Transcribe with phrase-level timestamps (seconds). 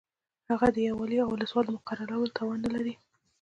[0.49, 2.93] هغه د یو والي او ولسوال د مقررولو توان نه لري.